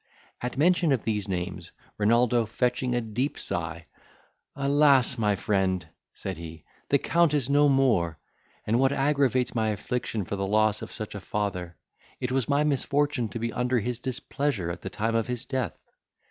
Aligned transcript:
At 0.41 0.57
mention 0.57 0.91
of 0.91 1.03
these 1.03 1.27
names, 1.27 1.71
Renaldo, 1.99 2.47
fetching 2.47 2.95
a 2.95 3.01
deep 3.01 3.37
sigh, 3.37 3.85
"Alas! 4.55 5.15
my 5.19 5.35
friend," 5.35 5.87
said 6.15 6.37
he, 6.37 6.63
"the 6.89 6.97
Count 6.97 7.35
is 7.35 7.51
no 7.51 7.69
more; 7.69 8.17
and, 8.65 8.79
what 8.79 8.91
aggravates 8.91 9.53
my 9.53 9.69
affliction 9.69 10.25
for 10.25 10.35
the 10.37 10.47
loss 10.47 10.81
of 10.81 10.91
such 10.91 11.13
a 11.13 11.19
father, 11.19 11.77
it 12.19 12.31
was 12.31 12.49
my 12.49 12.63
misfortune 12.63 13.29
to 13.29 13.37
be 13.37 13.53
under 13.53 13.79
his 13.79 13.99
displeasure 13.99 14.71
at 14.71 14.81
the 14.81 14.89
time 14.89 15.13
of 15.13 15.27
his 15.27 15.45
death. 15.45 15.77